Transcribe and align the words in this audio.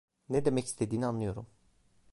Ne 0.29 0.45
demek 0.45 0.65
istediğini 0.65 1.05
anlıyorum. 1.05 1.47